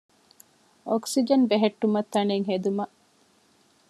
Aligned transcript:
އޮކްސިޖަން 0.87 1.45
ބެހެއްޓުމަށް 1.49 2.09
ތަނެއް 2.13 2.47
ހެދުމަށް 2.49 2.95